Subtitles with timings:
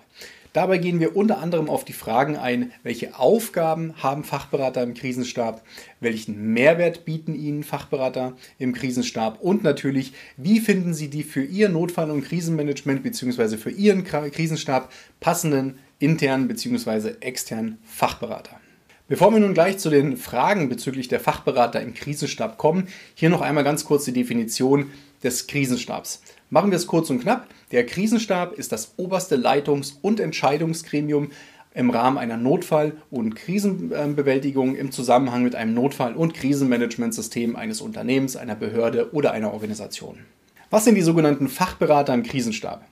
[0.53, 5.63] Dabei gehen wir unter anderem auf die Fragen ein, welche Aufgaben haben Fachberater im Krisenstab,
[6.01, 11.69] welchen Mehrwert bieten ihnen Fachberater im Krisenstab und natürlich, wie finden sie die für ihr
[11.69, 13.55] Notfall- und Krisenmanagement bzw.
[13.55, 17.13] für ihren Krisenstab passenden internen bzw.
[17.21, 18.59] externen Fachberater.
[19.07, 23.41] Bevor wir nun gleich zu den Fragen bezüglich der Fachberater im Krisenstab kommen, hier noch
[23.41, 24.91] einmal ganz kurz die Definition
[25.23, 26.21] des Krisenstabs.
[26.49, 27.47] Machen wir es kurz und knapp.
[27.71, 31.31] Der Krisenstab ist das oberste Leitungs- und Entscheidungsgremium
[31.73, 38.35] im Rahmen einer Notfall- und Krisenbewältigung im Zusammenhang mit einem Notfall- und Krisenmanagementsystem eines Unternehmens,
[38.35, 40.17] einer Behörde oder einer Organisation.
[40.69, 42.85] Was sind die sogenannten Fachberater im Krisenstab?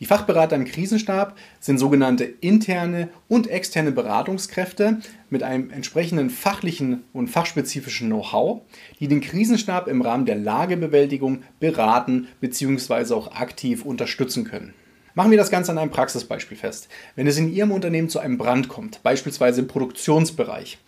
[0.00, 4.98] Die Fachberater im Krisenstab sind sogenannte interne und externe Beratungskräfte
[5.28, 8.62] mit einem entsprechenden fachlichen und fachspezifischen Know-how,
[8.98, 13.12] die den Krisenstab im Rahmen der Lagebewältigung beraten bzw.
[13.12, 14.72] auch aktiv unterstützen können.
[15.14, 16.88] Machen wir das Ganze an einem Praxisbeispiel fest.
[17.14, 20.78] Wenn es in Ihrem Unternehmen zu einem Brand kommt, beispielsweise im Produktionsbereich,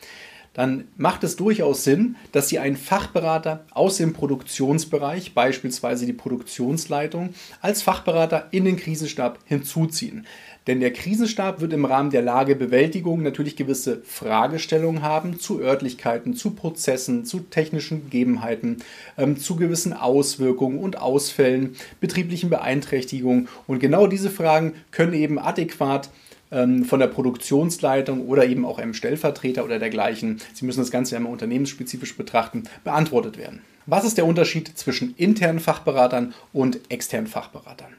[0.54, 7.34] dann macht es durchaus Sinn, dass Sie einen Fachberater aus dem Produktionsbereich, beispielsweise die Produktionsleitung,
[7.60, 10.26] als Fachberater in den Krisenstab hinzuziehen.
[10.66, 16.50] Denn der Krisenstab wird im Rahmen der Lagebewältigung natürlich gewisse Fragestellungen haben zu Örtlichkeiten, zu
[16.50, 18.76] Prozessen, zu technischen Gegebenheiten,
[19.18, 23.48] ähm, zu gewissen Auswirkungen und Ausfällen, betrieblichen Beeinträchtigungen.
[23.66, 26.10] Und genau diese Fragen können eben adäquat
[26.52, 31.20] von der Produktionsleitung oder eben auch einem Stellvertreter oder dergleichen, Sie müssen das Ganze ja
[31.20, 33.62] immer unternehmensspezifisch betrachten, beantwortet werden.
[33.86, 37.94] Was ist der Unterschied zwischen internen Fachberatern und externen Fachberatern?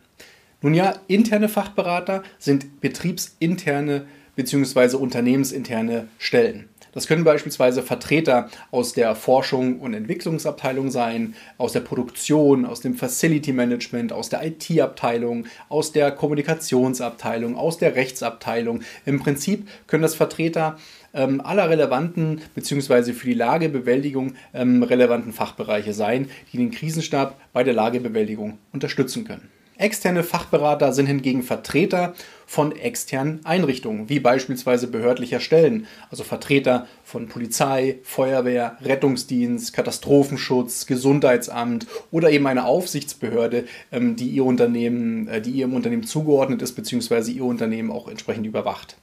[0.61, 4.05] Nun ja, interne Fachberater sind betriebsinterne
[4.35, 4.95] bzw.
[4.95, 6.69] unternehmensinterne Stellen.
[6.93, 12.95] Das können beispielsweise Vertreter aus der Forschung und Entwicklungsabteilung sein, aus der Produktion, aus dem
[12.95, 18.81] Facility Management, aus der IT-Abteilung, aus der Kommunikationsabteilung, aus der Rechtsabteilung.
[19.05, 20.77] Im Prinzip können das Vertreter
[21.13, 23.13] ähm, aller relevanten bzw.
[23.13, 29.49] für die Lagebewältigung ähm, relevanten Fachbereiche sein, die den Krisenstab bei der Lagebewältigung unterstützen können.
[29.83, 32.13] Externe Fachberater sind hingegen Vertreter
[32.45, 41.85] von externen Einrichtungen, wie beispielsweise behördlicher Stellen, also Vertreter von Polizei, Feuerwehr, Rettungsdienst, Katastrophenschutz, Gesundheitsamt
[42.11, 47.33] oder eben eine Aufsichtsbehörde, ähm, die ihr Unternehmen, äh, die ihrem Unternehmen zugeordnet ist, beziehungsweise
[47.33, 48.95] ihr Unternehmen auch entsprechend überwacht.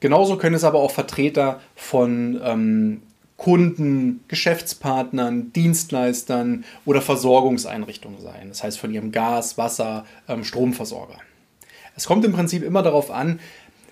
[0.00, 3.02] Genauso können es aber auch Vertreter von ähm,
[3.44, 8.48] Kunden, Geschäftspartnern, Dienstleistern oder Versorgungseinrichtungen sein.
[8.48, 11.18] Das heißt von ihrem Gas, Wasser, ähm, Stromversorger.
[11.94, 13.40] Es kommt im Prinzip immer darauf an,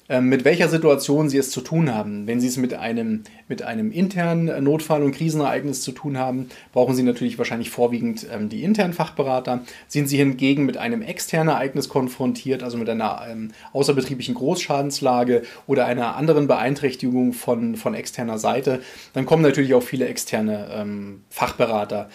[0.09, 2.27] mit welcher Situation Sie es zu tun haben.
[2.27, 6.95] Wenn Sie es mit einem, mit einem internen Notfall- und Krisenereignis zu tun haben, brauchen
[6.95, 9.61] Sie natürlich wahrscheinlich vorwiegend ähm, die internen Fachberater.
[9.89, 15.87] Sind Sie hingegen mit einem externen Ereignis konfrontiert, also mit einer ähm, außerbetrieblichen Großschadenslage oder
[15.87, 18.81] einer anderen Beeinträchtigung von, von externer Seite,
[19.13, 22.09] dann kommen natürlich auch viele externe ähm, Fachberater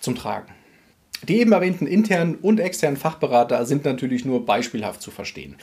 [0.00, 0.48] zum Tragen.
[1.26, 5.56] Die eben erwähnten internen und externen Fachberater sind natürlich nur beispielhaft zu verstehen.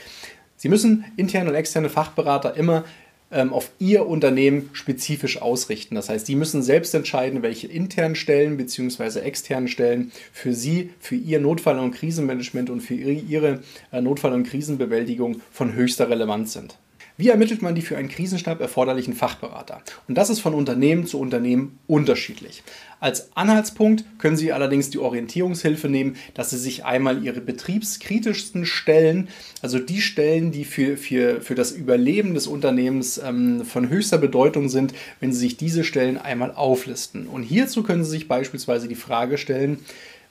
[0.57, 2.85] Sie müssen interne und externe Fachberater immer
[3.31, 5.95] ähm, auf Ihr Unternehmen spezifisch ausrichten.
[5.95, 9.19] Das heißt, Sie müssen selbst entscheiden, welche internen Stellen bzw.
[9.19, 13.61] externen Stellen für Sie, für Ihr Notfall- und Krisenmanagement und für Ihre
[13.91, 16.77] äh, Notfall- und Krisenbewältigung von höchster Relevanz sind.
[17.17, 19.81] Wie ermittelt man die für einen Krisenstab erforderlichen Fachberater?
[20.09, 22.61] Und das ist von Unternehmen zu Unternehmen unterschiedlich.
[22.99, 29.29] Als Anhaltspunkt können Sie allerdings die Orientierungshilfe nehmen, dass Sie sich einmal Ihre betriebskritischsten Stellen,
[29.61, 34.67] also die Stellen, die für, für, für das Überleben des Unternehmens ähm, von höchster Bedeutung
[34.67, 37.27] sind, wenn Sie sich diese Stellen einmal auflisten.
[37.27, 39.79] Und hierzu können Sie sich beispielsweise die Frage stellen,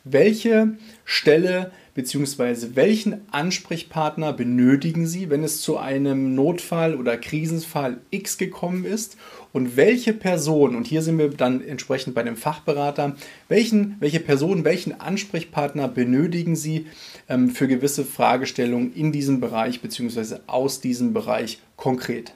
[0.05, 0.75] welche
[1.07, 2.75] Stelle bzw.
[2.75, 9.17] welchen Ansprechpartner benötigen Sie, wenn es zu einem Notfall oder Krisenfall X gekommen ist
[9.52, 13.17] und welche Person, und hier sind wir dann entsprechend bei dem Fachberater,
[13.49, 16.87] welchen, welche Person, welchen Ansprechpartner benötigen Sie
[17.29, 20.38] ähm, für gewisse Fragestellungen in diesem Bereich bzw.
[20.46, 22.35] aus diesem Bereich konkret.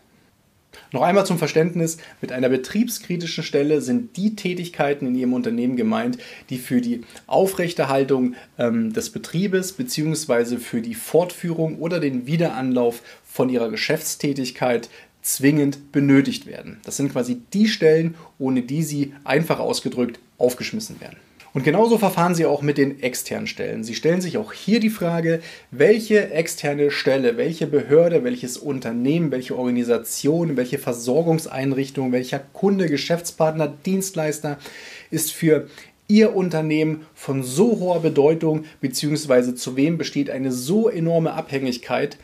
[0.93, 6.19] Noch einmal zum Verständnis, mit einer betriebskritischen Stelle sind die Tätigkeiten in Ihrem Unternehmen gemeint,
[6.51, 10.57] die für die Aufrechterhaltung ähm, des Betriebes bzw.
[10.57, 14.89] für die Fortführung oder den Wiederanlauf von Ihrer Geschäftstätigkeit
[15.23, 16.79] zwingend benötigt werden.
[16.85, 21.17] Das sind quasi die Stellen, ohne die Sie einfach ausgedrückt aufgeschmissen werden.
[21.55, 23.83] Und genauso verfahren Sie auch mit den externen Stellen.
[23.83, 25.41] Sie stellen sich auch hier die Frage,
[25.71, 34.59] welche externe Stelle, welche Behörde, welches Unternehmen, welche Organisation, welche Versorgungseinrichtung, welcher Kunde, Geschäftspartner, Dienstleister
[35.11, 35.69] ist für
[36.11, 42.17] Ihr Unternehmen von so hoher Bedeutung, beziehungsweise zu wem besteht eine so enorme Abhängigkeit,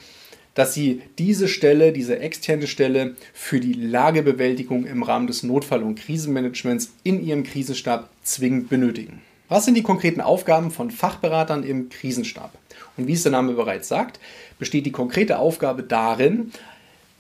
[0.55, 5.97] dass Sie diese Stelle, diese externe Stelle für die Lagebewältigung im Rahmen des Notfall- und
[5.97, 9.23] Krisenmanagements in Ihrem Krisenstab zwingend benötigen.
[9.49, 12.53] Was sind die konkreten Aufgaben von Fachberatern im Krisenstab?
[12.97, 14.19] Und wie es der Name bereits sagt,
[14.59, 16.53] besteht die konkrete Aufgabe darin,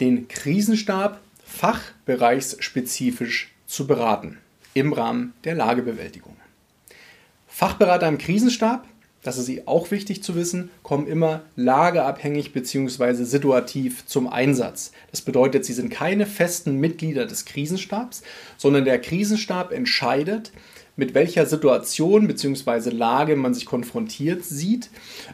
[0.01, 4.39] den Krisenstab fachbereichsspezifisch zu beraten
[4.73, 6.37] im Rahmen der Lagebewältigung.
[7.47, 8.87] Fachberater im Krisenstab
[9.25, 13.25] das ist auch wichtig zu wissen, kommen immer lageabhängig bzw.
[13.25, 14.93] situativ zum Einsatz.
[15.11, 18.23] Das bedeutet, sie sind keine festen Mitglieder des Krisenstabs,
[18.59, 20.53] sondern der Krisenstab entscheidet,
[20.97, 22.91] mit welcher Situation bzw.
[22.91, 24.91] Lage man sich konfrontiert sieht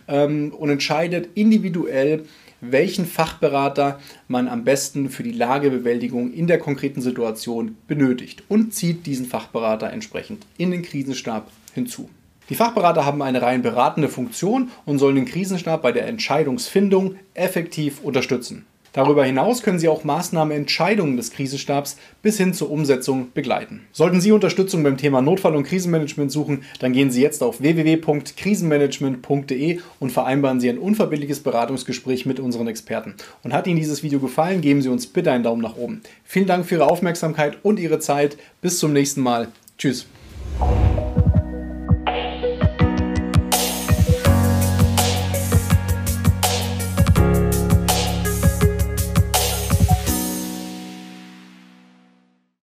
[0.08, 2.24] ähm, und entscheidet individuell,
[2.60, 3.98] welchen Fachberater
[4.28, 9.90] man am besten für die Lagebewältigung in der konkreten Situation benötigt und zieht diesen Fachberater
[9.90, 12.08] entsprechend in den Krisenstab hinzu.
[12.50, 18.00] Die Fachberater haben eine rein beratende Funktion und sollen den Krisenstab bei der Entscheidungsfindung effektiv
[18.02, 18.66] unterstützen.
[18.92, 23.82] Darüber hinaus können Sie auch Maßnahmen, Entscheidungen des Krisenstabs bis hin zur Umsetzung begleiten.
[23.92, 29.78] Sollten Sie Unterstützung beim Thema Notfall- und Krisenmanagement suchen, dann gehen Sie jetzt auf www.krisenmanagement.de
[30.00, 33.14] und vereinbaren Sie ein unverbindliches Beratungsgespräch mit unseren Experten.
[33.44, 36.00] Und hat Ihnen dieses Video gefallen, geben Sie uns bitte einen Daumen nach oben.
[36.24, 38.36] Vielen Dank für Ihre Aufmerksamkeit und Ihre Zeit.
[38.60, 39.46] Bis zum nächsten Mal.
[39.78, 40.08] Tschüss.